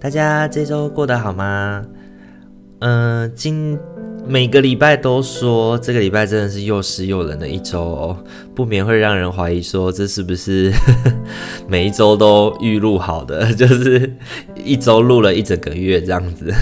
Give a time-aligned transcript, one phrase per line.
[0.00, 1.84] 大家这周过得好吗？
[2.80, 3.76] 嗯、今
[4.24, 8.16] 每个礼拜都说这个礼拜真的是又湿又冷的一周哦，
[8.54, 10.72] 不免会让人怀疑说这是不是
[11.66, 14.08] 每一周都预录好的， 就是
[14.64, 16.52] 一周录了一整个月这样子。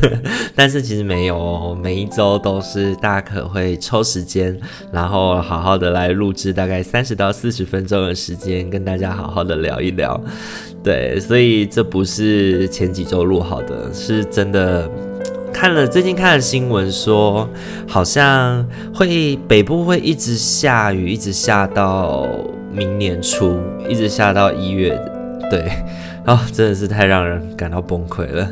[0.56, 4.58] 但是其实没有哦，每一周都是大可会抽时间，
[4.90, 10.18] 然后好好的来录制，大概三十到四十分钟的时间，跟大家好好的聊一聊。
[10.86, 14.88] 对，所以这不是前几周录好的，是真的。
[15.52, 17.48] 看了最近看了新闻说，
[17.88, 22.28] 好像会北部会一直下雨，一直下到
[22.70, 24.96] 明年初，一直下到一月。
[25.50, 25.68] 对，
[26.24, 28.48] 哦，真的是太让人感到崩溃了。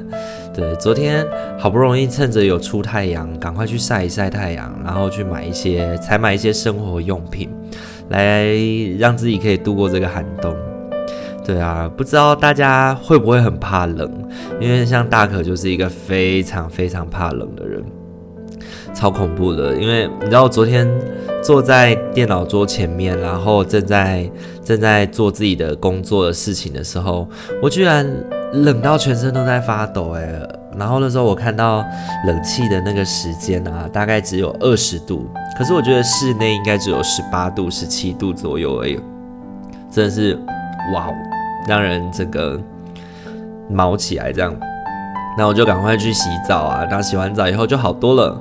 [0.52, 1.24] 对，昨天
[1.56, 7.48] 好不容易趁着有出太阳，赶快去晒一晒太阳，然后去买一些，采买一些生活用品，
[8.08, 8.48] 来
[8.98, 10.52] 让自己可以度过这个寒冬。
[11.44, 14.10] 对啊，不知道大家会不会很怕冷？
[14.58, 17.84] 因为像大可就是一个非常非常怕冷的人，
[18.94, 19.76] 超恐怖的。
[19.76, 20.88] 因为你知道，我昨天
[21.42, 24.28] 坐在电脑桌前面，然后正在
[24.64, 27.28] 正在做自己的工作的事情的时候，
[27.62, 28.10] 我居然
[28.54, 30.26] 冷到全身都在发抖哎！
[30.78, 31.84] 然后那时候我看到
[32.26, 35.28] 冷气的那个时间啊，大概只有二十度，
[35.58, 38.98] 可是我觉得室内应该只有十八度、十七度左右而已，
[39.90, 40.34] 真的是
[40.94, 41.12] 哇！
[41.66, 42.60] 让人这个
[43.70, 44.54] 毛起来，这样，
[45.38, 46.84] 那我就赶快去洗澡啊。
[46.84, 48.40] 然后洗完澡以后就好多了。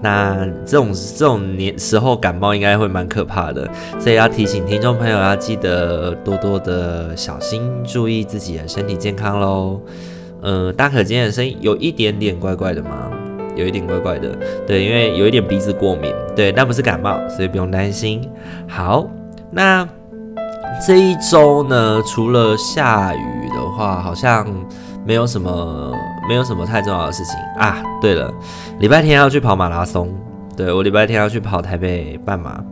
[0.00, 3.66] 那这种这种年时候感冒应该会蛮可怕的，
[3.98, 9.80] 所以要提醒听众朋友要记得多多的小心，注意自己的身体健康喽。
[10.42, 13.10] 嗯、大可今天的声音有一点点怪怪的吗？
[13.56, 14.36] 有一点怪怪的，
[14.66, 18.28] 对，因为有一点鼻子过敏，对，但不是感冒，所以不用担心。
[18.68, 19.08] 好，
[19.50, 19.88] 那。
[20.86, 24.46] 这一周呢，除了下雨的话，好像
[25.04, 25.92] 没有什么，
[26.28, 27.82] 没有什么太重要的事情啊。
[28.00, 28.32] 对了，
[28.78, 30.08] 礼拜天要去跑马拉松，
[30.56, 32.62] 对，我礼拜天要去跑台北半马，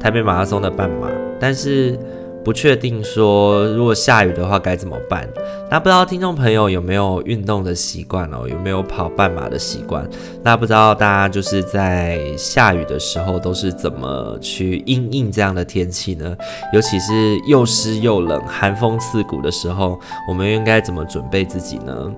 [0.00, 1.08] 台北马拉松的半马，
[1.40, 1.98] 但是。
[2.44, 5.26] 不确定说，如果下雨的话该怎么办？
[5.70, 8.46] 那不知道听众朋友有没有运动的习惯哦？
[8.46, 10.06] 有没有跑半马的习惯？
[10.42, 16.36] 那不知道大家就是在下雨的时候都是怎么去应应这样的天气呢？
[16.74, 22.12] 尤其是又湿又冷、寒风刺骨的时候，我们应该怎么准备自己呢？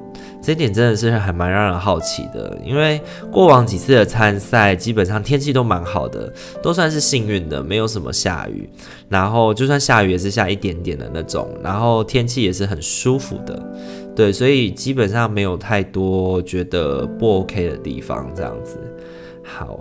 [0.47, 3.01] 这点真的是还蛮让人好奇的，因为
[3.33, 8.71] 过往几次的参赛基本上天气都蛮好的，都算是幸运的，没有什么下雨。
[9.09, 13.61] 然后就算下雨也是下一点点的那种，然后天气也是很舒服的，
[14.15, 18.79] 对，所以基本上没有太多觉得不 OK 的地方这样子。
[19.43, 19.81] 好，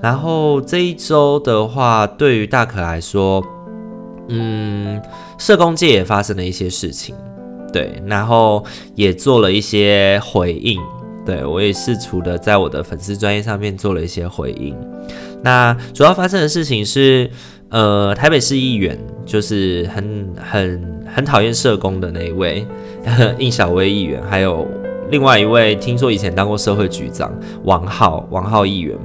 [0.00, 3.44] 然后这一周的话，对于大可来说，
[4.28, 5.02] 嗯，
[5.36, 7.12] 社工界也发生了一些事情。
[7.76, 8.64] 对，然后
[8.94, 10.80] 也做了一些回应，
[11.26, 14.74] 对，我也试图的在我的粉丝专业上面做了一些回应。
[15.42, 17.30] 那主要发生的事情是，
[17.68, 22.66] 呃，台北市议员就是很很很讨厌社工的那一位
[23.38, 24.66] 应小薇议员，还有
[25.10, 27.30] 另外一位听说以前当过社会局长
[27.64, 28.96] 王浩王浩议员。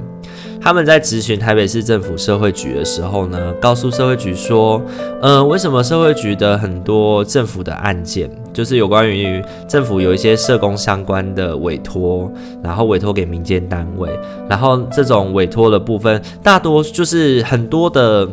[0.62, 4.80] 他们在咨询台北市政府社会局的时候呢，告诉社会局说，
[5.20, 12.30] 呃，为什么社会局的很多政府的案件，就是有关于政府有一些社工相关的委托，
[12.62, 14.08] 然后委托给民间单位，
[14.48, 18.28] 然后这种委托的部分，大多就是很多的。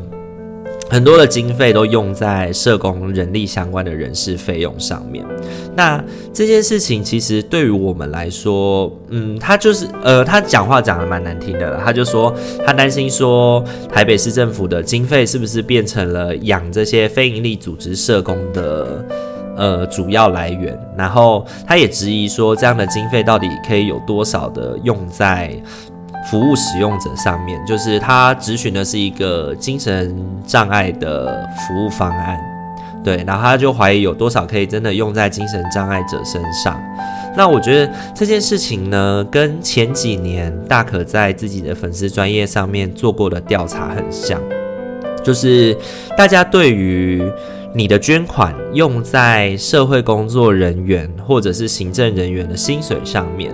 [0.89, 5.23] 很多的经费都用在社工人力相关的人事费用上面。
[5.75, 11.81] 那这件事情其实对于我们来说，嗯，他就是呃，他讲话讲得蛮难听的了。
[11.86, 12.33] 他就说
[12.65, 13.63] 他担心说
[13.94, 19.06] 台北市政府的经费是不是变成了养这些非营利组织社工的
[19.56, 20.77] 呃主要来源。
[20.97, 25.53] 然后他也质疑说这样的经费到底可以有多少的用在。
[26.29, 30.15] 服务使用者上面，就是他咨询的是一个精神
[30.45, 32.39] 障碍的服务方案，
[33.03, 36.79] 对，然后他就怀疑有多少可以真的用在精神障碍者身上。
[37.35, 44.39] 那我觉得这件事情呢，跟前几年大可在自己的粉丝专业上面做过的调查很像，
[45.23, 45.75] 就是
[46.17, 47.23] 大家对于
[47.73, 53.51] 你的捐款用在社会工作人员或者是行政人员的薪水上面。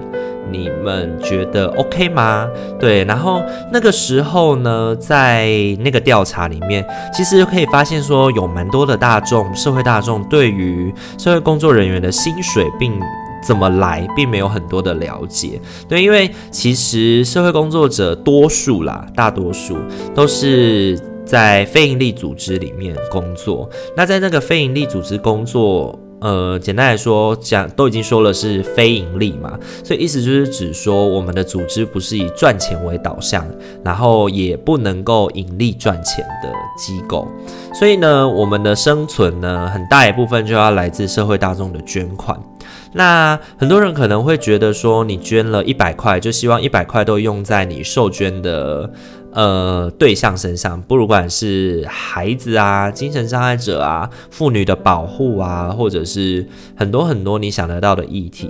[0.51, 2.47] 你们觉得 OK 吗？
[2.79, 5.47] 对，然后那个时候呢，在
[5.79, 12.93] 那个调查里面，其实可以发现说，有蛮多的大众，社会大众对于社会工作人员的薪水并
[13.43, 15.59] 怎么来，并没有很多的了解。
[15.87, 19.77] 对，因为其实社会工作者多数啦，大多数
[20.13, 23.69] 都是在非营利组织里面工作。
[23.95, 25.99] 那在那个非营利组织工作。
[26.25, 33.45] 呃，简单来说，讲都已经说了是非盈利嘛，所以意思就是指说我们的组织不是以赚钱为导向，
[33.83, 37.27] 然后也不能够盈利赚钱的机构，
[37.75, 42.35] 所以呢，我们的生存呢，很大一部分就要来自社会大众的捐款。
[42.93, 48.91] 那很多人可能会觉得说，你捐了一百块，就希望一百块都用在你受捐的。
[49.35, 58.49] 呃，对象身上，不管是孩子啊、精神障碍者啊、妇女的保护啊，或者是很多很多你想得到的议题，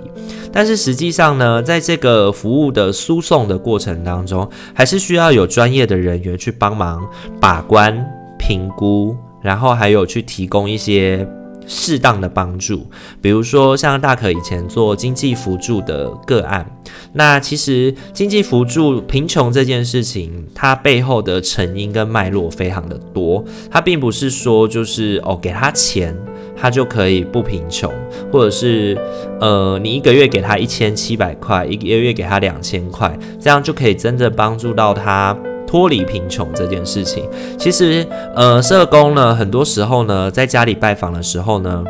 [0.52, 7.04] 但是实际上呢，在这个服务的输送的过程当中，还是需要有专业的人员去帮忙
[7.40, 8.06] 把关、
[8.38, 11.28] 评估，然后还有去提供一些。
[11.66, 12.86] 适当的帮助，
[13.20, 16.64] 比如说像大可以前做经济扶助的个案，
[17.12, 26.16] 那其实经济扶助贫穷这件事情，它背后的成因跟脉络非常的多，它并不是说就是哦给他钱，
[26.56, 27.92] 他就可以不贫穷，
[28.32, 28.96] 或者是
[29.40, 35.36] 呃你一个月给他一千七百块，一个月给他两千块，这样就可以真正帮助到他。
[35.66, 37.28] 脱离贫穷这件事情，
[37.58, 41.84] 其实，呃，社工呢，很多时候呢，在家里拜访的时候呢，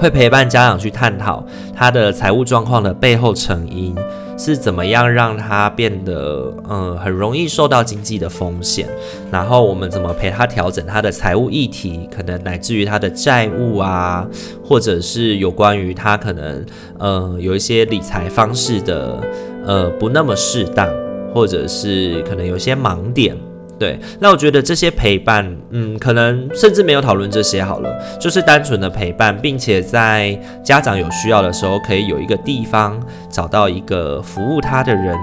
[0.00, 1.44] 会陪伴家长去探讨
[1.74, 3.94] 他的财务状况的背后成因
[4.36, 8.88] 是怎么样让他变得，呃，很容易受到经济的风险，
[9.30, 14.26] 然后我们怎么陪他调整他的财务议题，可能乃至于他的债务啊，
[14.64, 16.64] 或者是有关于他可能，
[16.98, 19.20] 呃，有一些理财方式的，
[19.64, 20.88] 呃，不那么适当。
[21.34, 23.36] 或者是可能有些盲点，
[23.76, 35.16] 对，那我觉得这些陪伴，嗯，可能甚至没有讨论这些好了，就是单纯的陪伴，并且在家长有需要的时候，可以有一个地方找到一个服务他的人，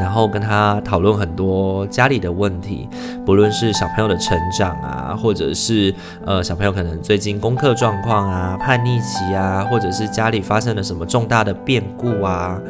[0.00, 2.88] 然后跟他讨论很多家里的问题，
[3.26, 12.60] 不论是小朋友的成长啊，或者是呃小朋友可能最近功课状况啊、叛逆期啊，或者是家里发生了什么重大的变故啊。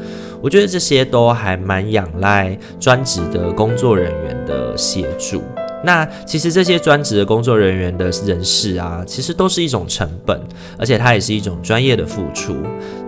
[0.40, 5.42] 我觉得这些都还蛮仰赖专职的工作人员的协助。
[5.84, 10.40] 那其实这些专职的工作人员的人事啊，其实都是一种成本，
[10.76, 12.56] 而且它也是一种专业的付出。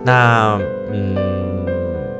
[0.05, 0.57] 那
[0.91, 1.15] 嗯，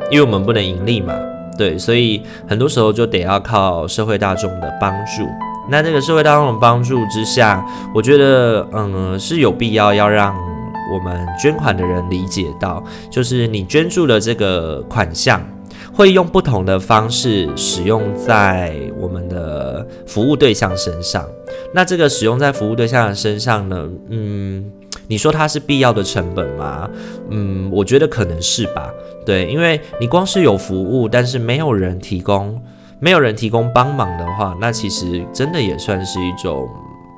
[0.09, 1.13] 因为我们不能盈利嘛，
[1.61, 5.27] 对，所以很多时候就得要靠社会大众的帮助。
[5.69, 7.63] 那这个社会大众的帮助之下，
[7.93, 10.35] 我觉得嗯是有必要要让。
[10.93, 15.41] 我们捐款的人理解到，就是你捐助的这个款项，
[15.93, 21.25] 会用不同的方式使用在我们的服务对象身上。
[21.73, 23.87] 那这个使用在服务对象的身上呢？
[24.09, 24.69] 嗯，
[25.11, 26.89] 你说它是必要的成本吗？
[27.31, 28.89] 嗯，我觉得可能是吧。
[29.25, 32.57] 对，因为你光是有服务，但是没有人提供，
[32.97, 36.65] 没有人提供帮忙的话，那其实真的也算是一种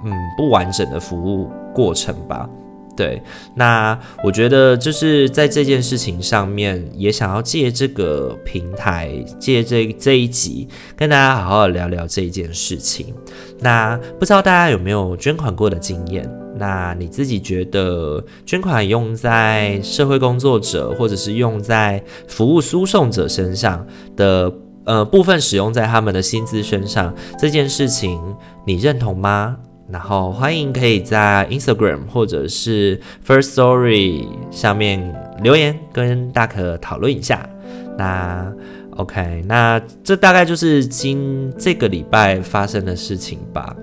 [0.04, 2.50] 嗯不完整的服务过程吧。
[2.96, 3.22] 对，
[3.56, 13.14] 那我觉得就是在这件事情上面，也想要借这个平台，借这这一集，跟大家好好聊聊这一件事情。
[13.60, 16.30] 那不知道大家有没有捐款过的经验？
[16.56, 23.84] 那你自己觉得捐款用在社会工作者，或者是用在服务输送者身上
[24.16, 24.54] 的，
[24.86, 28.22] 呃，部分使用在他们的薪资身上，这件事情
[28.68, 29.58] 你认同吗？
[29.94, 35.00] 然后欢迎可以在 Instagram 或者是 First Story 上面
[35.44, 37.48] 留言，跟大可讨论一下。
[37.96, 38.52] 那
[38.98, 43.76] OK，那这大概就是今这个礼拜发生的事情吧。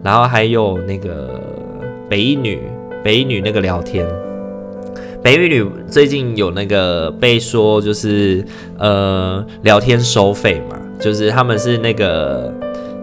[0.00, 1.42] 然后还有那个
[2.08, 2.60] 北一女，
[3.02, 4.06] 北一女那个聊天，
[5.24, 8.44] 北一女最近有那个被说就是
[8.78, 12.54] 呃聊天收费嘛，就是他们是那个。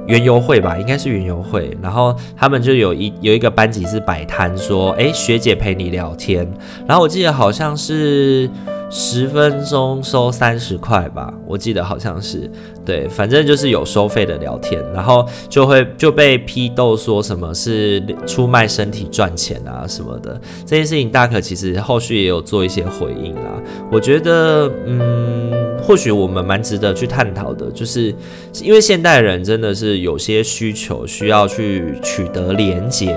[0.07, 1.75] 园游会吧，应该是园游会。
[1.81, 6.47] 然后他们就有一有一个班级是摆摊，说：“哎，学姐陪你聊天。”
[6.87, 8.49] 然后我记得好像是
[8.89, 12.49] 十分钟收三十块吧，我记得好像是。
[12.85, 20.39] 对，反正就是有收费的聊天，然后就会就被批斗说什么是出卖身体赚钱啊什么的。
[20.67, 23.59] 这件事情大可其实后续也有做一些回应啦。
[23.91, 25.51] 我觉得，嗯，
[25.85, 28.13] 或许我们蛮值得去探讨的，就是
[28.61, 33.15] 因为现代人真的是有些需求需要去取得连接，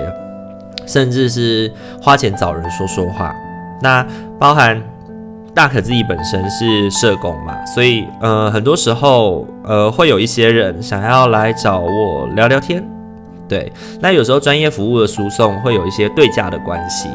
[0.85, 1.71] 甚至是
[2.01, 3.33] 花钱找人说说话。
[3.81, 4.05] 那
[4.39, 4.81] 包含。
[5.51, 12.87] 大可自己本身是社工嘛，所以呃，很多时候呃，会有一些人想要来找我聊聊天。
[13.49, 17.09] 对，那有时候专业服务的输送会有一些对价的关系，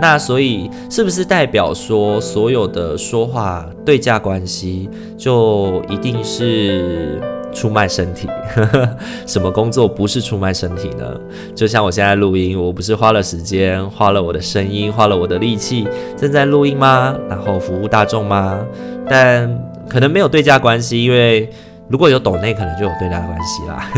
[0.00, 7.20] 那所以是不是代表说所有的说话对价关系就一定是
[7.52, 8.28] 出卖身体？
[9.26, 11.20] 什么工作不是出卖身体呢？
[11.54, 17.16] 就像我现在录音，我不是花了时间、花了我的声音、花了我的力气，正在录音吗？
[17.28, 18.60] 然后服务大众吗？
[19.08, 19.52] 但
[19.88, 21.50] 可能没有对价关系，因为
[21.90, 23.90] 如果有抖内，可能就有对价关系啦。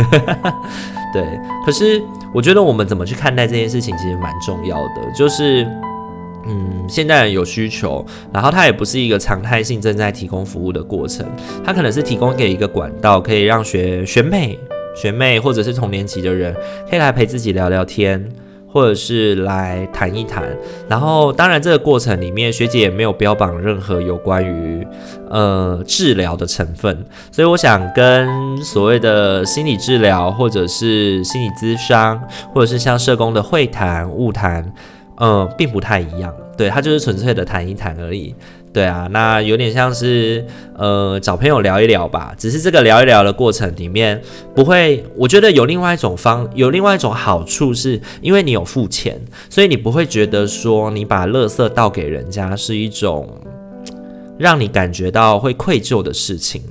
[1.12, 1.22] 对，
[1.64, 5.12] 可是我觉得我们怎么去看待这件事情，其实蛮重要的。
[5.14, 5.62] 就是，
[6.46, 11.26] 嗯，现代人有需求，然后它也不是一个常态性正在提供服务的过程，
[11.62, 14.58] 它可能是提供给一个管道，可以让学学妹、
[14.96, 16.54] 学妹或者是同年级的人，
[16.88, 18.26] 可以来陪自己聊聊天。
[18.72, 20.44] 或者是来谈一谈，
[20.88, 24.86] 然后当然这个过程里面，学姐也没有标榜任何有关于
[25.28, 32.18] 呃治疗的成分，所以我想跟所谓的心理治疗，或者是心理咨商，
[32.54, 34.72] 或者是像社工的会谈、误谈，
[35.16, 38.34] 嗯，并不太一样，对，它就是纯粹的谈一谈而已。
[38.72, 40.42] 对啊，那有点像是
[40.74, 44.18] 呃找朋友聊一聊吧，只是这个聊一聊的过程里面
[44.54, 53.28] 不会，我觉得有另外一种方，有另外一种好处是，因为你有付钱，所以你不会觉得说你把垃圾倒给人家是一种
[54.38, 56.62] 让你感觉到会愧疚的事情，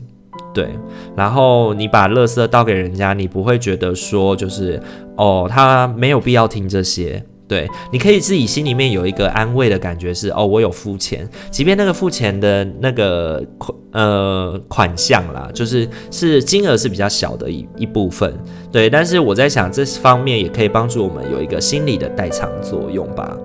[0.55, 0.69] 对，
[1.15, 4.81] 然后你把垃圾倒给人家，你不会觉得说就是
[5.17, 7.23] 哦，他没有必要听这些。
[7.51, 18.33] 对，你可以自己心里面有一个安慰的感觉是，哦，我有付钱，即便那个付钱的那个款呃款项啦，就是是金额是比较小的一一部分，
[18.71, 23.35] 对，但是我在想这方面也可以帮助我们有一个心理的代偿作用吧。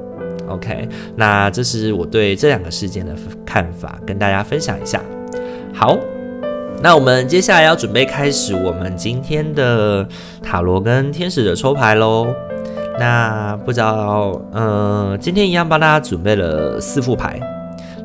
[0.47, 3.13] OK，那这是我对这两个事件的
[3.45, 5.03] 看法，跟大家分享一下。
[5.75, 5.99] 好，
[6.81, 10.07] 那我们接下来要准备开始我们今天的
[10.41, 12.33] 塔罗跟天使的抽牌喽。
[12.99, 17.41] 那不知道，嗯、今天一样帮大家准备了四副牌。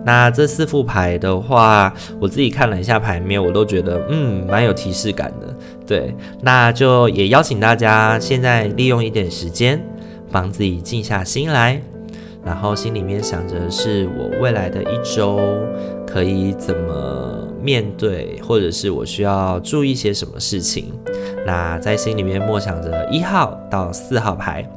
[0.03, 5.55] 那这四副牌的话，我自己看了一下牌面，我都觉得，嗯，蛮有提示感的。
[5.85, 9.79] 对，那就也邀请大家现在利用一点时间，
[10.31, 11.79] 帮自己静下心来，
[12.43, 15.39] 然后心里面想着是我未来的一周
[16.07, 20.91] 可以怎么面对，或者是我需要注意些什么事情。
[21.45, 24.67] 那在心里面默想着一号到四号牌。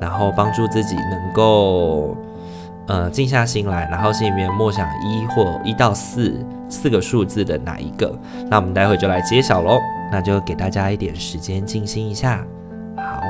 [0.00, 2.16] 然后帮助自己能够，
[2.86, 8.12] 呃，静下心来，然后心里面默想一或一到四四个数字的哪一个，
[8.48, 9.78] 那我们待会就来揭晓喽。
[10.12, 12.44] 那就给大家一点时间静心一下。
[12.96, 13.22] 好，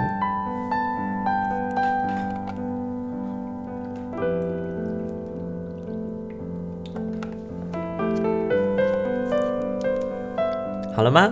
[10.97, 11.31] 好了吗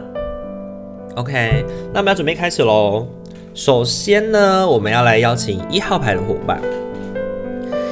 [1.17, 1.65] ？OK，
[1.95, 3.07] 那我们要准备开始喽。
[3.59, 6.63] 首先呢，我们要来邀请一号牌的伙伴。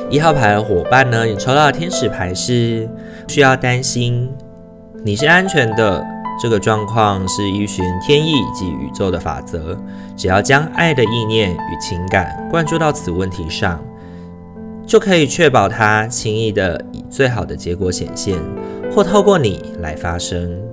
[0.09, 2.89] 一号牌的伙伴呢，你抽到的天使牌是
[3.27, 4.33] 需要担心，
[5.03, 6.07] 你是安全的。
[6.41, 9.77] 这个状况是依循天意及宇宙的法则，
[10.17, 13.83] 只要将爱的意念与情感灌注到此问题上，
[14.87, 18.39] 就可以确保它轻易的以最好的结果显现，
[18.95, 20.66] 或透过你来发生。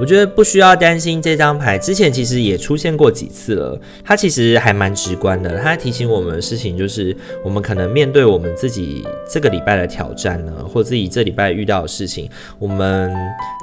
[0.00, 3.78] 我觉得不需要担心这张牌，之前其实也出现过几次了。
[4.04, 13.14] 它其实还蛮直观的，它提醒我们的事情就是，我们可能面对我们自己这个礼拜的挑战呢，或自己这礼拜遇到的事情，我们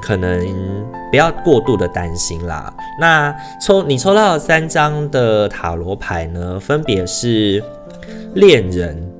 [0.01, 0.47] 可能
[1.11, 2.73] 不要过度的担心啦。
[2.99, 7.61] 那抽你抽到三张的塔罗牌呢，分别是
[8.35, 9.10] 恋人。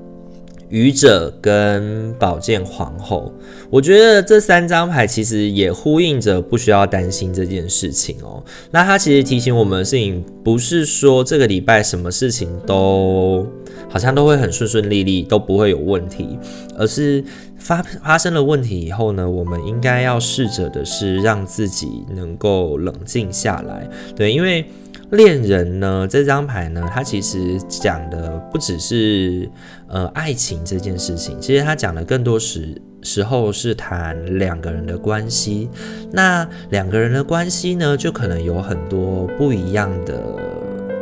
[0.72, 3.32] 愚者跟宝剑皇后，
[3.70, 8.42] 我觉得这三张牌其实也呼应着不需要担心这件事情哦。
[8.72, 13.46] 那它其实提醒我们的事情，不是说这个礼拜什么事情都
[13.90, 16.40] 好像都会很顺顺利利，都不会有问题，
[16.78, 17.22] 而是
[17.60, 23.86] 发发生了问题以后呢，我们应该要试着的是让自己能够冷静下来。
[24.16, 24.66] 对，因为。
[25.12, 29.50] 恋人呢，这张牌呢，它其实讲的不只是
[29.88, 35.70] 呃爱情这件事情，其实它讲的更多时时候是谈两个人的关系。
[36.12, 40.24] 那两个人的关系呢，就可能有很多不一样的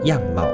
[0.06, 0.48] 样貌。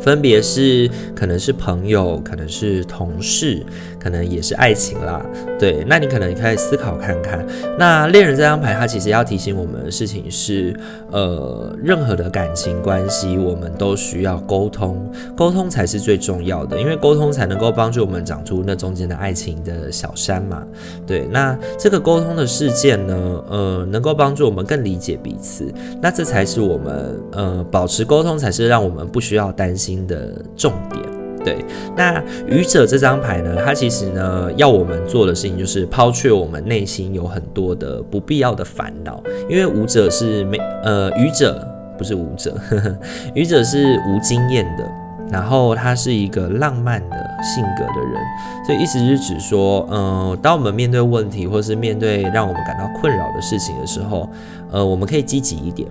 [0.00, 3.64] 分别是可能是朋友，可能是同事，
[4.06, 5.20] 可能也是爱情啦。
[5.58, 7.44] 对，那你可能可以思考看看。
[7.76, 10.72] 那恋人这张牌，它其实要提醒我们的事情是，
[11.10, 20.62] 呃，任何的感情关系，我们都需要沟通，沟通才是最重要的，因为沟通才能够帮助我们长出那中间的爱情的小山嘛。
[21.04, 31.02] 对，那这个沟通的事件呢，呃，能够帮助我们更理解彼此，那这才是我们，呃，保持沟通才是让我们不需要担心的重点，
[31.46, 31.64] 对。
[31.96, 41.64] 那愚者这张牌呢，它其实呢要我们做的事情就是抛却我们内心有很多的不必要的烦恼，因为舞者是没呃愚者
[41.96, 42.54] 不是舞者，
[43.32, 44.84] 愚者是无经验的，
[45.30, 48.20] 然后他是一个浪漫的性格的人，
[48.66, 54.28] 所以意思是指说，呃，当我们面对问题或是面对让我们感到困扰的事情的时候，
[54.72, 55.88] 呃，我们可以积极一点，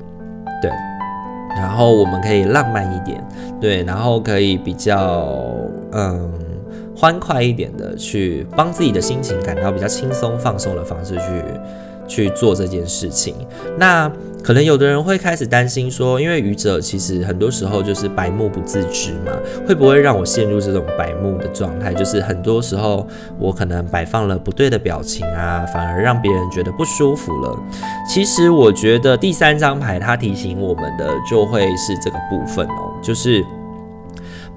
[0.61, 0.69] 对。
[1.55, 3.23] 然后我们可以浪漫一点，
[3.59, 5.27] 对，然后可以比较
[5.93, 6.31] 嗯
[6.95, 11.21] 欢快一点的去帮自己的心情感到比较轻松放松的方式去
[12.07, 13.35] 去做这件事情。
[13.77, 14.11] 那
[14.43, 19.31] 可能有的人会开始担心说，因为愚者其实很多时候就是白目不自知嘛，
[19.67, 21.91] 会不会让我陷入这种白目的状态？
[21.93, 23.07] 就是很多时候
[23.39, 27.57] 我可能摆放了不对的表情啊，反而让别人觉得不舒服了。
[28.07, 33.43] 其实我觉得第三张牌它提醒我们的就会是这个部分哦，就是。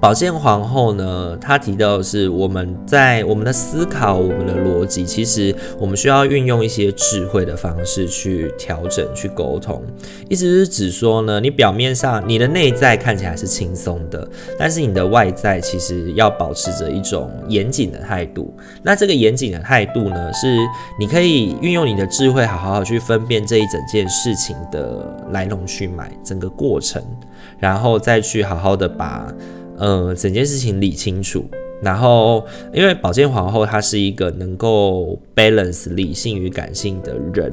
[0.01, 9.83] 宝剑皇后呢，她提到的是我们在我们的思考、我们的逻辑，其实我们需要运用一些智慧的方式去调整、去沟通。
[10.29, 14.25] 意思是指说呢，你表面上你的内在看起来是轻松的，
[14.57, 18.53] 但是你的外在其实要保持着一种严谨的态度。
[18.81, 20.57] 那这个严谨的态度呢，是
[20.97, 27.03] 你可以运用你的智慧，好好好去分辨这一整件事情的来龙去脉、整个过程，
[27.59, 29.27] 然后再去好好的把。
[29.79, 31.45] 呃，整件事情理清楚，
[31.81, 37.51] 然后因为宝剑皇后她是一个能够 balance 理性与感性的人，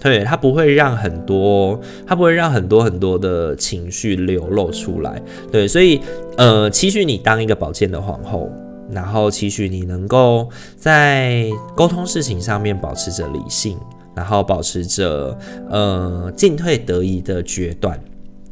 [0.00, 6.00] 对，她不会让很多，她不会让很多很多的情绪流露出来，对，所以
[6.36, 8.50] 呃，期许你当一个宝剑的皇后，
[8.90, 13.78] 然后期许你能够在沟通事情上面保持着理性，
[14.16, 15.38] 然后保持着
[15.70, 18.00] 呃进退得宜的决断，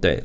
[0.00, 0.22] 对。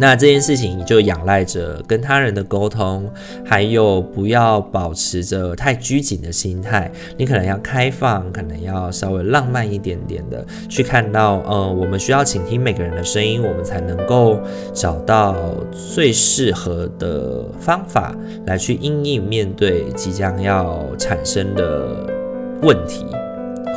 [0.00, 3.10] 那这件事情就仰赖着跟他人的沟通，
[3.44, 6.90] 还有不要保持着太拘谨的心态。
[7.16, 14.38] 你可能要开放，可能要稍微浪漫一点点的去看到，呃，我们需要倾听每个人的声音，我们才能够
[14.72, 15.34] 找到
[15.72, 22.06] 最适合的方法来去因应面对即将要产生的
[22.62, 23.04] 问题。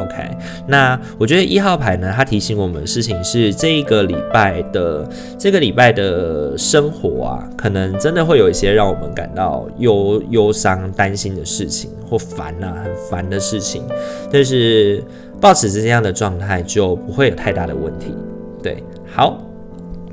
[0.01, 0.37] OK，
[0.67, 13.83] 那我觉得一号牌呢，它提醒我们的事情是这一个礼拜的这个礼拜的生活啊，可能真的会有一些让我们感到忧忧伤、担心的事情，或烦呐、啊，很烦的事情。
[14.31, 15.03] 但是
[15.39, 18.15] 抱持这样的状态，就不会有太大的问题。
[18.63, 18.83] 对，
[19.13, 19.37] 好，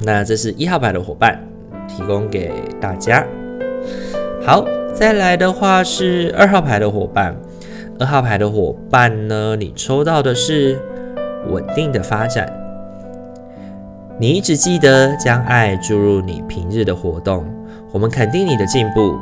[0.00, 1.38] 那这是一号牌的伙伴
[1.88, 3.26] 提供给大家。
[4.44, 7.36] 好，再来的话是二号牌的伙伴。
[8.00, 10.78] 二号牌的伙伴呢，你抽到的是
[11.48, 12.48] 稳定的发展。
[14.20, 17.44] 你一直记得将爱注入你平日的活动，
[17.92, 19.16] 我们肯定你的进步，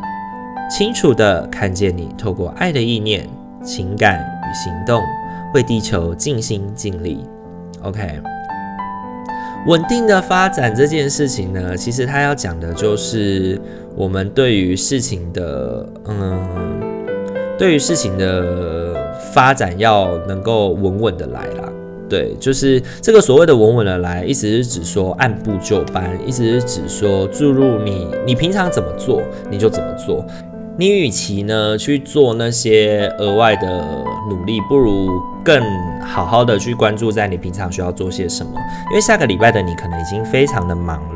[0.71, 3.27] 清楚地看见你透过爱的意念、
[3.65, 5.03] 情感与行动，
[5.55, 7.25] 为地球尽心尽力。
[7.83, 8.21] OK，
[9.67, 13.59] 稳定的发展这件事情呢，其实它要讲的就是
[13.95, 16.86] 我们对于事情的，嗯。
[17.59, 18.95] 对于事情的
[19.33, 21.73] 发展，要能够稳稳的来啦。
[22.09, 30.25] 对，就是这个所谓的稳稳的来，意思是指说按部就班，意思是指说注入你，你平常怎么做，你就怎么做。
[30.79, 33.83] 你与其呢去做那些额外的
[34.29, 35.09] 努力，不如
[35.43, 35.59] 更
[36.05, 38.53] 好好的去关注在你平常需要做些什么。
[38.91, 41.01] 因为下个礼拜的你可能已经非常的忙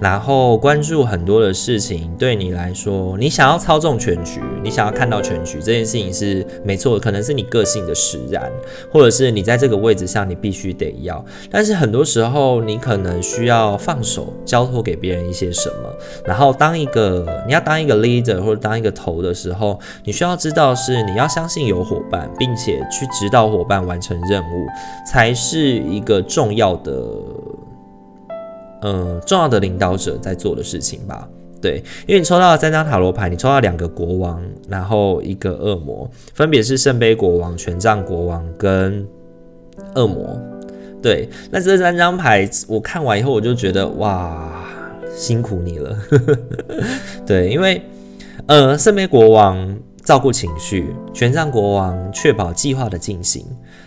[0.00, 8.50] 然后关注很多的事情，对你来说，你想要操纵全局，你想要看到全局，这件事情是没错，可能是你个性的使然，
[8.90, 11.22] 或者是你在这个位置上你必须得要。
[11.50, 18.94] 但是很多时候你可能需要放手，交托给别人一些什么，然后当一个你要当一个 leader 或者当一个。
[18.94, 24.66] 头的时候，你需要知道是你要相信有伙伴，并且去指导伙伴完成任务，
[25.04, 27.04] 才是一个重要的，
[28.84, 31.28] 嗯，重要的领导者在做的事情吧？
[31.60, 39.04] 对，因为你抽到了三张塔罗牌，你抽到两个国王，然后一个恶魔，分别是圣杯国王、权杖国王跟
[39.96, 40.38] 恶魔。
[41.02, 44.60] 对，那这三张牌我看完以后，我就觉得哇。
[45.16, 45.96] 辛苦你了。
[47.24, 47.80] 对，因为
[48.46, 53.46] 呃，圣杯国王照顾情绪，权杖国王确保计划的进行。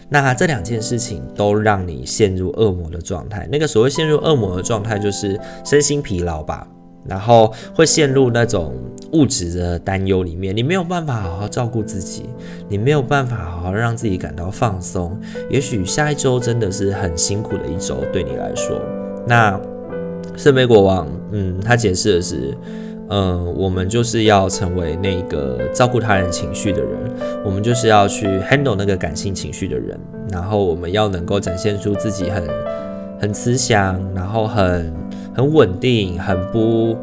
[0.10, 3.48] 那这两件事情都让你陷入恶魔的状态。
[3.52, 6.68] 那个所谓陷入恶魔的状态，就是身心疲劳吧，
[7.06, 8.74] 然后会陷入那种
[9.12, 10.56] 物质的担忧里面。
[10.56, 12.26] 你没有办法好好照顾自己，
[12.70, 15.20] 你没有办法好好让自己感到放松。
[15.50, 18.82] 也许下一周真的是很辛苦的一周，对你来说。
[19.26, 19.60] 那
[20.36, 22.58] 圣杯国王，嗯，他解释的是。
[23.10, 27.00] 嗯，我们就是要成为那个照顾他人情绪的人，
[27.46, 29.98] 我们就是要去 handle 那个感性情绪的人，
[30.30, 32.44] 然后我们要能够展现出自己很
[33.20, 34.94] 很慈祥，然后很
[35.34, 36.98] 很稳定，很不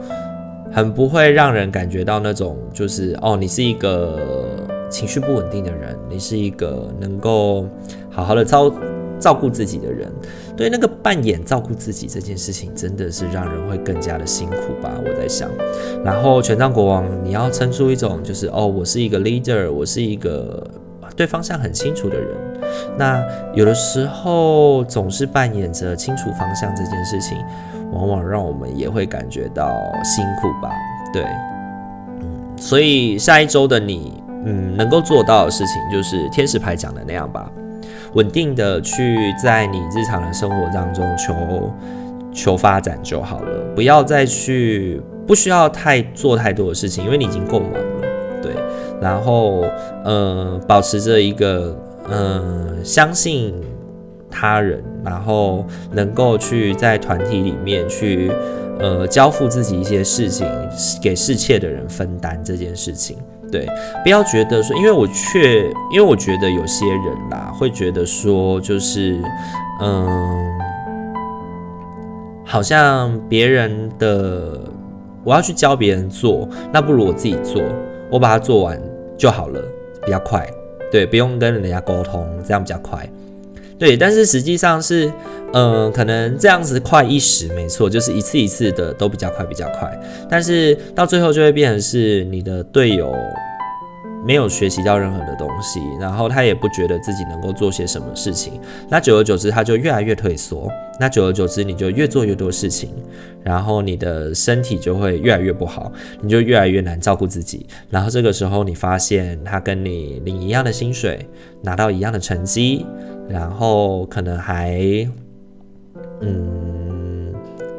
[0.70, 4.18] 很不会让人感觉到那种就是哦，你是一个
[4.90, 7.66] 情绪不稳定的人，你是一个能够
[8.10, 8.70] 好好的照
[9.18, 10.10] 照顾自己的人。
[10.56, 14.90] 对，那个扮演照顾自己这件事情，真的是让人会更加的辛苦吧？
[15.04, 15.50] 我在想。
[16.04, 20.64] 然后权杖国王，你要撑出一种就是哦，我是一个 leader，我是一个
[21.16, 22.28] 对方向很清楚的人。
[22.96, 23.22] 那
[23.52, 27.36] 有的时候总是扮演着清楚方向这件事情，
[27.92, 29.68] 往往让我们也会感觉到
[30.04, 30.70] 辛苦吧？
[31.12, 31.24] 对，
[32.20, 37.50] 嗯，所以下一周的你，嗯，能够做到的事情就是天使牌讲的那样吧。
[38.14, 41.34] 稳定的去在你日常的生活当中求
[42.32, 47.80] 求发展就好了，不要再去不需要太做太多的事情，因为你已经够忙了，
[48.42, 48.52] 对。
[49.00, 49.64] 然后，
[50.04, 53.54] 呃，保持着一个呃相信
[54.30, 58.30] 他人，然后能够去在团体里面去
[58.78, 60.46] 呃交付自己一些事情
[61.02, 63.18] 给世切的人分担这件事情。
[63.54, 63.64] 对，
[64.02, 69.22] 不要觉得说，因为我却，因为我觉得有些人啦，会觉得说，就是，
[69.80, 70.58] 嗯，
[72.44, 74.58] 好像别人的，
[75.22, 77.62] 我要去教别人做，那不如我自己做，
[78.10, 78.76] 我把它做完
[79.16, 79.62] 就好了，
[80.04, 80.44] 比较快，
[80.90, 83.08] 对，不用跟人家沟通，这样比较快。
[83.78, 85.12] 对，但是实际上是，
[85.52, 89.90] 嗯，可能这样子快一时没错，就是一次一次的都比较快，比较快。
[90.28, 93.14] 但是到最后就会变成是你的队友
[94.26, 98.60] 没有学习到任何的东西，然后他也不觉得自己能够做些什么事情。
[98.88, 100.70] 那久而久之，他就越来越退缩。
[100.98, 102.90] 那久而久之，你就越做越多事情，
[103.42, 107.66] 然后你的身体就会越来越不好，你就越来越难照顾自己。
[107.90, 111.28] 然后这个时候，你发现他跟你领一样的薪水，
[111.62, 112.86] 拿到一样的成绩。
[113.26, 114.78] 然后可能还，
[116.20, 117.32] 嗯，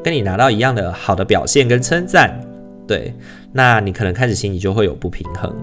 [0.04, 2.40] 跟你拿到一样的好的表现跟称赞，
[2.88, 3.14] 对，
[3.54, 5.56] 那你可能开始心里就会有不平衡，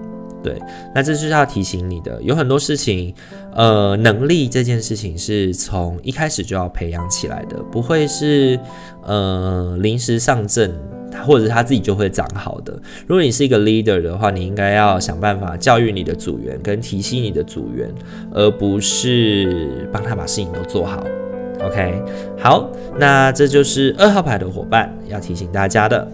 [0.43, 0.61] 对，
[0.93, 3.13] 那这就是要提醒你的，有很多事情，
[3.55, 8.59] 呃，能力这件事情是从一开始就要培养起来的，不会是
[9.03, 10.73] 呃临时上阵。
[11.27, 12.73] 或者他自己就会长好的。
[13.05, 17.87] 如果你是一个 leader 的话，你应该要想办法教育你的组员，跟提醒你的组员，
[18.31, 21.03] 而不是帮他把事情都做好。
[21.61, 22.01] OK，
[22.35, 26.11] 好，那这就是二号牌的伙伴要提醒大家的。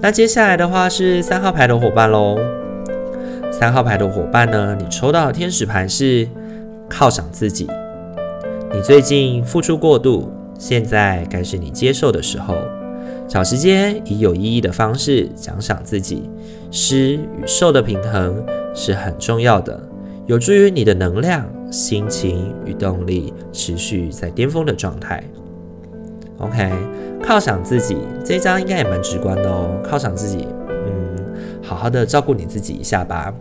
[0.00, 2.61] 那接下来的话是三号牌的伙伴喽。
[3.62, 6.26] 三号牌的伙伴呢，你抽到的天使牌是
[6.90, 7.68] 犒赏自己。
[8.74, 12.56] 你最近付出过度，现在该是你接受的时候。
[13.28, 16.28] 找时间以有意义的方式奖赏自己，
[16.72, 18.44] 施与受的平衡
[18.74, 19.80] 是很重要的，
[20.26, 25.22] 有助于你的能量、心情与动力持续在巅峰的状态。
[26.38, 26.68] OK，
[27.22, 29.70] 犒赏自己这一张应该也蛮直观的哦。
[29.88, 31.16] 犒赏自己，嗯，
[31.62, 33.32] 好好的照顾你自己一下吧。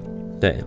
[0.42, 0.58] 对，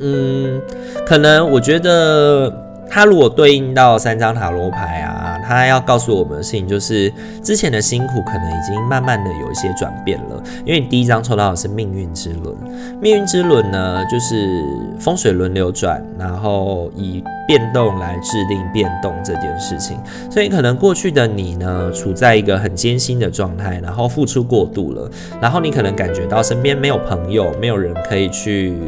[0.00, 0.60] 嗯，
[1.06, 2.52] 可能我觉得。
[2.92, 10.40] 它如果对应到三张塔罗牌啊，他要告诉我们的事情就是，之前的辛苦可能已经慢慢的有一些转变了。
[10.64, 12.56] 因为你第一张抽到的是命运之轮，
[13.02, 14.64] 命运之轮呢，就是
[15.00, 19.98] 风水轮流转，然后以变动来制定变动这件事情。
[20.30, 25.10] 所以可能过去的你呢，处在一个很艰辛的状态，然后付出过度了，
[25.42, 28.78] 然后你可能感觉到身边没有朋友，没有人可以去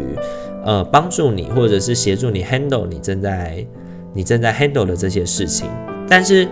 [0.64, 3.66] 呃帮助你，或者是协助你 handle 你正在。
[4.14, 5.66] 你正在 handle 的这些事情，
[6.14, 6.46] 但是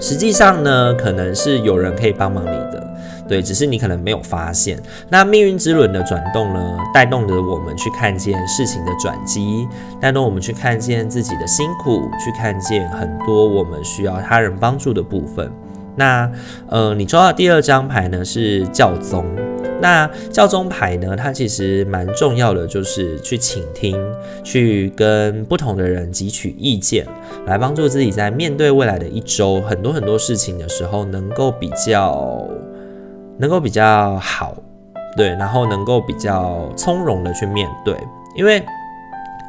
[0.00, 2.96] 实际上呢，可能是有人可以帮忙你的，
[3.28, 4.80] 对，只是你可能没有发现。
[5.10, 9.68] 那命运之轮的转动呢，带动着我们去看见事情的转机，
[10.00, 15.52] 带动我们去看见自己的辛苦，去看见很多我们需要他人帮助的部分。
[15.94, 16.32] 那，
[16.68, 19.26] 呃，你抽到第二张牌呢，是教宗。
[19.82, 24.00] 那教宗牌呢，它其实蛮重要的，就是去倾听，
[24.44, 27.04] 去跟不同的人汲取意见，
[27.46, 32.48] 来帮助自己在面对未来的一周很多很多事情的时候，能够比较
[33.38, 34.56] 能够比较好，
[35.16, 37.96] 对，然后能够比较从容的去面对，
[38.36, 38.64] 因为。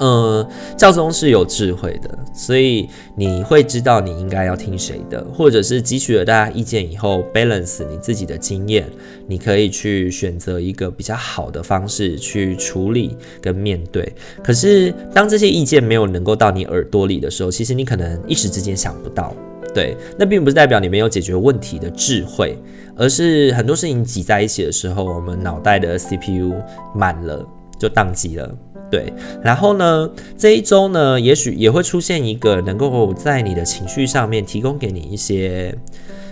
[0.04, 8.86] 呃，教宗是有智慧的，所以你会知道你应该要听谁的，或者是汲取了大家意见以后，balance 你自己的经验，
[9.28, 14.14] 你可以去选择一个比较好的方式去处理跟面对。
[14.44, 19.34] 可是当这些意见没有能够到你耳朵里的时候，其实你可能一时之间想不到。
[19.74, 22.58] 对，那并不是代表你没有解决问题的智慧，
[22.98, 26.56] 而是很多事情挤在一起的时候，我们脑袋的 CPU
[26.94, 27.48] 满了，
[27.80, 28.54] 就宕机了。
[28.94, 35.76] 对，然后呢，这一周呢，也许也会出现一个能够在你的情绪上面提供给你一些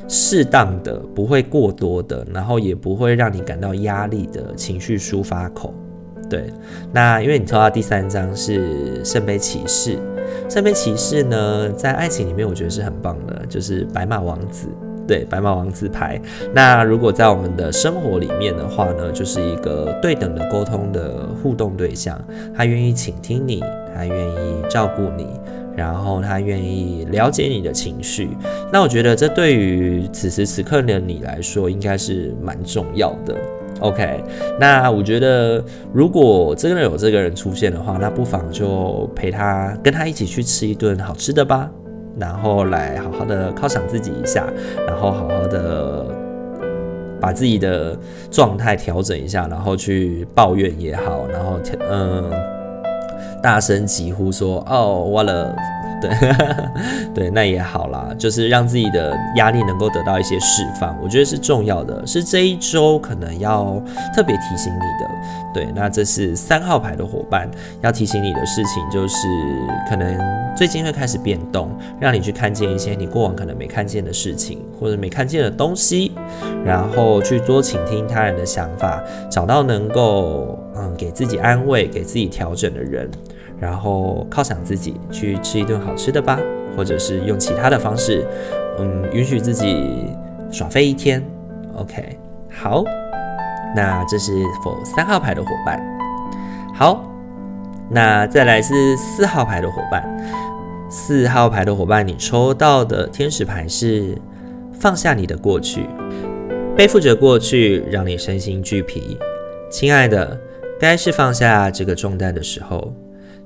[0.08, 5.74] 适当的、不会过多的，然后也不会让你感到压力的情绪抒发口。
[6.30, 6.54] 对，
[6.94, 9.98] 那因为你抽到第三张是圣杯骑士，
[10.48, 14.68] 圣杯骑士呢，在爱情里面我觉得是很棒的，就是白马王子。
[15.12, 16.18] 对，白马王子牌。
[16.54, 22.18] 那如果在我们的生活里面的话呢，就是一个对等的沟通的互动对象，
[22.56, 23.62] 他愿意倾听你，
[23.94, 25.28] 他愿意照顾你，
[25.76, 28.30] 然后他愿意了解你的情绪。
[28.72, 33.36] 那我觉得这对于此时此刻的你来说，应该是蛮重要的。
[33.82, 34.24] OK，
[34.58, 41.70] 那我觉得如果真的有这个人出现的话，那不妨就陪他，跟他一起去吃一顿好吃的吧。
[42.22, 44.46] 然后来好好的犒赏自己一下，
[44.88, 46.06] 然后好好的
[47.20, 47.98] 把自己的
[48.30, 52.32] 状态调整一下，然后去抱怨也好，然后嗯，
[53.42, 55.52] 大声疾呼说：“哦，完了。”
[56.02, 56.10] 对，
[57.14, 63.82] 对，那也好啦，就是让自己的压力能够得到一些释放，我觉得是重要的，是这一周可能要
[64.16, 65.12] 特别提醒你的。
[65.54, 67.50] 对，那这是三号牌的伙伴
[67.82, 69.18] 要提醒你的事情，就是
[69.90, 70.18] 可能
[70.56, 76.14] 最近会开始变动，让你去看见一些你过往可能没看见的事情，或者没看见的东西，
[76.66, 83.10] 然后去多倾听他人的想法，找到能够嗯给自己安慰、给自己调整的人。
[83.62, 86.40] 然后犒赏自己去吃一顿好吃的吧，
[86.76, 88.26] 或者是用其他的方式，
[88.80, 90.08] 嗯，允许自己
[90.52, 91.24] 耍废一天。
[91.76, 92.18] OK，
[92.50, 92.84] 好，
[93.76, 95.80] 那这是 for 三号牌的伙伴。
[96.74, 97.06] 好，
[97.92, 100.04] 那再来是四号牌的伙伴。
[100.90, 104.18] 四号牌的伙伴，你抽到的天使牌是
[104.74, 105.86] 放下你的过去，
[106.76, 109.18] 背负着过去让你身心俱疲。
[109.70, 110.38] 亲爱的，
[110.80, 112.92] 该是放下这个重担的时候。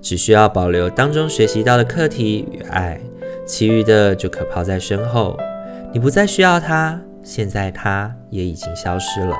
[0.05, 3.01] 只需要保留当中学习到的课题与爱，
[3.43, 5.35] 其余的就可抛在身后。
[5.91, 9.35] 你不再需要它，现在它也已经消失了。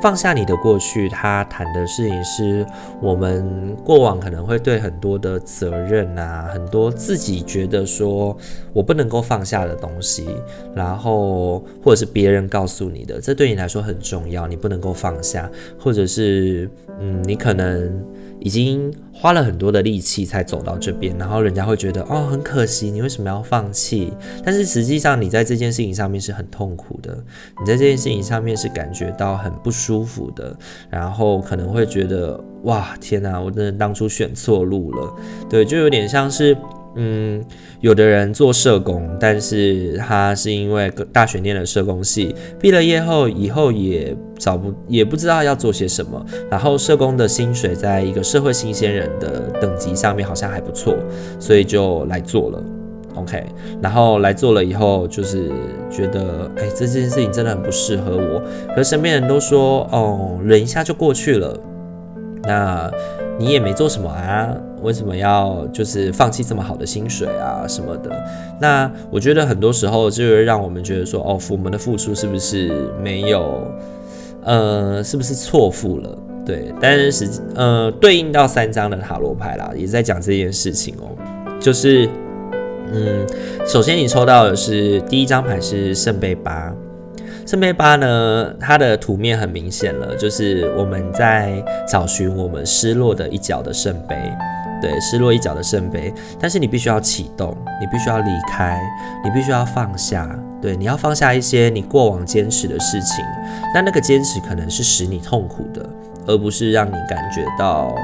[0.00, 2.64] 放下你的过去，他谈的事情是
[3.02, 8.34] 我们过往可能会对很多的责任啊，很多自己觉得说
[8.72, 10.26] 我不能够放下的东西，
[10.74, 18.02] 然后或者是别人告诉你的，这对你来说很重要，你不能够放下，或者是嗯，你可能。
[18.40, 24.12] 已经花了很多的力气才走到这边，然后人家会觉得哦，很可惜，你为什么要放弃？
[24.44, 27.16] 但是实际上你在这件事情上面是很痛苦的，
[27.60, 30.56] 你在这件事情上面是感觉到很不舒服的，
[30.90, 35.14] 然后可能会觉得哇，天哪，我真的当初选错路了。
[35.48, 36.56] 对，就有点像是。
[36.98, 37.44] 嗯，
[37.80, 50.96] 有的人做社工，但是他是因为大学念了社工系，毕了业后以后也找不也不知道要做些什么，然后社工的薪水在一个社会新鲜人的等级上面好像还不错，
[51.38, 52.64] 所以就来做了
[53.14, 53.44] ，OK，
[53.82, 55.50] 然后来做了以后就是
[55.90, 58.42] 觉得，哎，这件事情真的很不适合我，
[58.74, 61.60] 可身边人都说，哦，忍一下就过去了，
[62.44, 62.90] 那。
[63.38, 64.48] 你也没做什么啊，
[64.82, 68.10] 为什么要就是放弃这么好的薪水啊什么的？
[68.60, 72.70] 那我觉得很多时候就会让我们觉得说，哦，我们的付出是不是
[73.02, 73.70] 没有，
[74.42, 76.18] 呃，是不是错付了？
[76.44, 81.10] 对，但是实际呃，对应到三张的塔罗牌啦，也在讲这件事情哦，
[81.60, 82.08] 就是，
[82.92, 83.26] 嗯，
[83.66, 86.72] 首先你抽到的是第一张牌是圣杯八。
[87.44, 94.16] 圣杯八呢，它的图面很明显了，就是我们在找寻我们失落的一角的圣杯，
[94.80, 96.12] 对，失落一角的圣杯。
[96.38, 98.80] 但是你必须要启动，你必须要离开，
[99.24, 100.28] 你必须要放下，
[100.60, 103.24] 对，你要放下一些你过往坚持的事情。
[103.74, 105.88] 那那个坚持可能是使你痛苦的，
[106.26, 107.94] 而不是让你感觉到，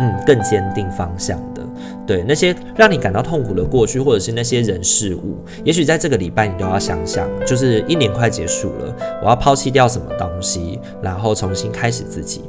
[0.00, 1.62] 嗯，更坚定方向的。
[2.06, 12.42] 对，那些让你感到痛苦的过去，或者是那些人事物，也许在这个礼拜你都要想想，就是一年快结束了，我要抛弃掉什么东西，然后重新开始自己。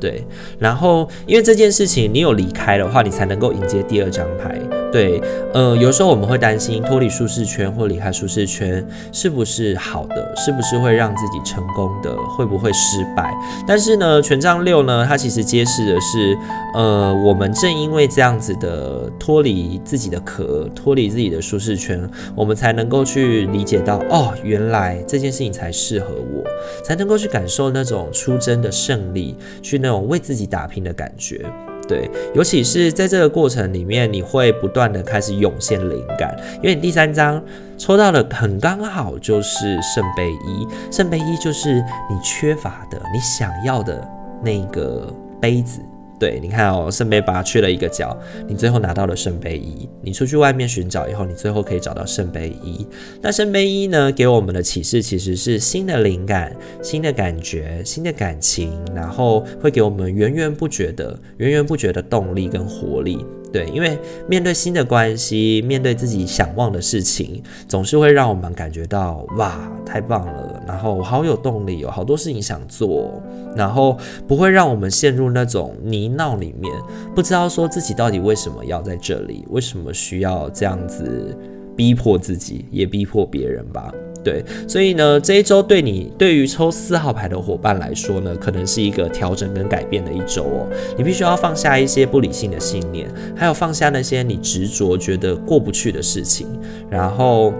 [0.00, 0.24] 对，
[0.58, 4.58] 然后因为这件事情，你有离开的话，你才能够迎接第二张牌。
[4.90, 5.20] 对，
[5.52, 8.82] 呃，有时候我们会担心脱离舒适圈或离开舒适圈
[9.12, 13.34] 是不是好的，是不是会让自己成功的，会不会失败？
[13.66, 16.34] 但是呢，权杖六呢，它其实揭示的是，
[16.74, 26.42] 呃，我们正因为这样子的脱离自己的壳，脱离自己的舒适圈，我们才能够去理解到，哦，原来这件事情才适合我，
[26.82, 31.44] 才能够去感受那种出征的胜利，去那那种为自己打拼的感觉。
[31.88, 37.42] 对，尤其是在这个过程里面，你会不断的开始涌现灵感，因为你第三张
[37.78, 41.76] 抽到的很刚好就是圣杯一，圣杯一就是
[42.10, 44.06] 你缺乏的、你想要的
[44.42, 45.80] 那个杯子。
[46.18, 49.88] 对，你看哦，圣杯八缺了一个角，你最后拿到了圣杯一。
[50.02, 52.86] 你出去外面寻找以后，你最后可以找到圣杯一。
[53.20, 63.24] 那圣杯一呢，给我们的启示其实是新的灵感、新的感觉、新的感情，然后会给我们源源不绝的、源源不绝的动力跟活力。
[63.52, 73.22] 对，因为面对新的关系，面对自己想忘的事情，总是会让我们感觉到哇，太棒了，然后好有动力，有好多事情想做，
[73.56, 76.70] 然后不会让我们陷入那种泥淖里面，
[77.14, 81.34] 不知道说自己到底为什么要在这里，为什么需要这样子
[81.74, 83.90] 逼迫自己，也逼迫别人吧。
[84.24, 90.66] 对，所以呢，这一周对你，对于抽四号牌的伙伴来说呢，可能是一个调整跟改变的一周哦。
[90.96, 96.46] 你必须要放下一些不理性的信念，还有放下那些你执着觉得过不去的事情。
[96.90, 97.52] 然后，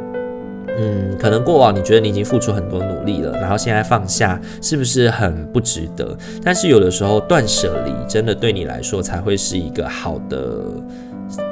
[0.77, 6.17] 嗯，可能过往你觉得你已经付出很多努力了，然后现在放下是不是很不值得？
[6.45, 10.63] 但是有的时候断舍离真的对你来说才会是一个好的。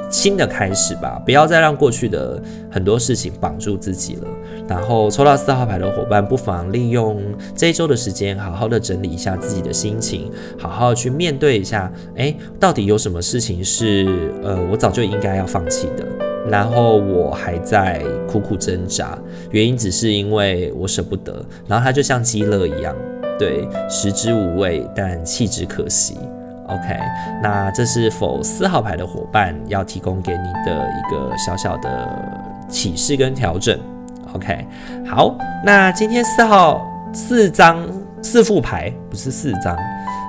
[0.09, 2.41] 新的开始吧，不要再让过去的
[2.71, 4.27] 很多事情绑住自己了。
[4.67, 7.21] 然后抽到四号牌的伙伴，不妨利用
[7.55, 16.05] 这一周的时间，好好的整理一下自己的心情，好好去面对一下，诶，到底有什么事情是呃我早就应该要放弃的，
[16.49, 19.17] 然后我还在苦苦挣扎，
[19.51, 21.33] 原因只是因为我舍不得。
[21.67, 22.95] 然后它就像鸡肋一样，
[23.39, 26.17] 对，食之无味，但弃之可惜。
[26.67, 26.99] OK，
[27.41, 32.21] 那这是否四号牌的伙伴要提供给你的一个小小的
[32.67, 33.79] 启示跟调整
[34.37, 34.65] ？OK，
[35.05, 37.85] 好，那今天四号四张
[38.21, 39.75] 四副牌不是四张，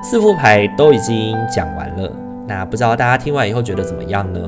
[0.03, 2.11] 四副牌都已经讲完了。
[2.47, 4.41] 那不知道大家听完以后觉得怎么样呢？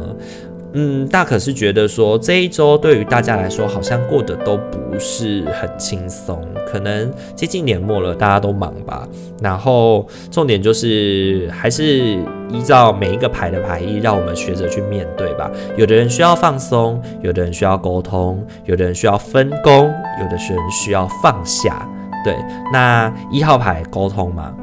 [0.73, 9.07] 嗯，大可是觉得说这一周对于大家来说好像过得都不是很轻松，可能接近年末了，大家都忙吧。
[9.43, 12.19] 然后重点就是还是
[12.51, 15.51] 依照每一个牌的牌意，让我们学着去面对吧。
[15.77, 21.85] 有的人需要放松，有的人需要沟通，有的人需要分工，有的人需要放下。
[22.25, 22.37] 对，
[22.73, 24.55] 那一号牌沟通嘛，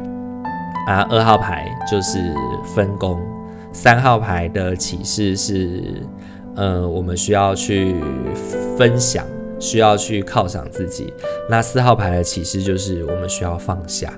[0.87, 2.19] 啊，二号牌就是
[2.63, 3.19] 分工。
[3.71, 6.01] 三号牌的启示是，
[6.55, 7.95] 呃，我们需要去
[8.77, 9.25] 分享，
[9.59, 11.13] 需要去犒赏自己。
[11.49, 14.11] 那四号牌的启示就是，我们需要放下。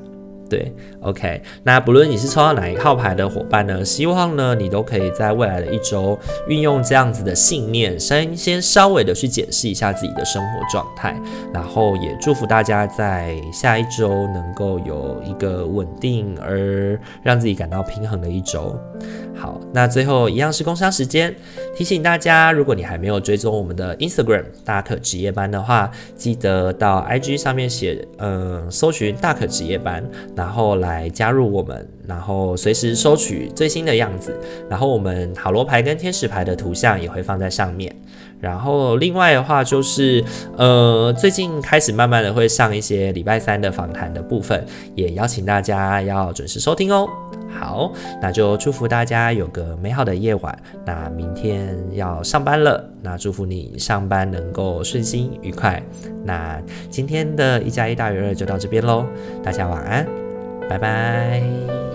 [0.49, 11.15] 对，OK，那不论你是抽到哪一号牌的伙伴呢，希望呢你都可以在未来的一周运用这样子的信念，先先稍微的去检视一下自己的生活状态，
[11.53, 18.75] 然后也祝福大家在下一周能够有一个稳定而让自己感到平衡的一周。
[19.35, 21.33] 好，那最后一样是工商时间，
[21.75, 30.03] 提醒大家，如果你还没有追踪我们的 Instagram 大可职业班的话，记得到 IG 上面写，嗯，搜寻大可职业班。
[30.39, 34.33] 然后来加入我们，然后随时收取最新的样子。
[34.69, 37.93] 然后我们塔罗牌跟天使牌的图像也会放在上面。
[38.39, 40.23] 然后另外的话就是，
[40.55, 47.05] 呃，最近开始慢慢的会上一些礼拜三的访谈的部分，也邀请大家要准时收听哦。
[47.49, 50.57] 好，那就祝福大家有个美好的夜晚。
[50.85, 55.83] 那明天要上班了，那祝福你上班能够顺心愉快。
[56.23, 59.05] 那今天的一加一大于二就到这边喽，
[59.43, 60.28] 大家晚安。
[60.69, 61.88] 拜拜。